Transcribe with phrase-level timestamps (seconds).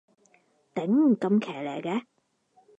[0.73, 2.01] 頂，咁騎呢嘅